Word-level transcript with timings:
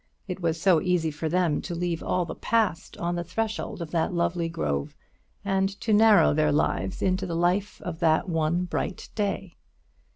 It 0.27 0.39
was 0.41 0.59
so 0.59 0.81
easy 0.81 1.11
for 1.11 1.29
them 1.29 1.61
to 1.61 1.75
leave 1.75 2.01
all 2.01 2.25
the 2.25 2.33
Past 2.33 2.97
on 2.97 3.13
the 3.15 3.23
threshold 3.23 3.83
of 3.83 3.91
that 3.91 4.11
lovely 4.11 4.49
grove, 4.49 4.95
and 5.45 5.69
to 5.79 5.93
narrow 5.93 6.33
their 6.33 6.51
lives 6.51 7.03
into 7.03 7.27
the 7.27 7.35
life 7.35 7.79
of 7.83 7.99
that 7.99 8.27
one 8.27 8.63
bright 8.65 9.09
day. 9.13 9.57